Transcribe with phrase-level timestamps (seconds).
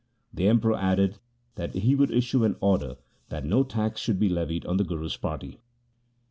[0.33, 1.19] The Emperor added
[1.57, 2.95] that he would issue an order
[3.29, 5.59] that no tax should be levied on the Guru's party.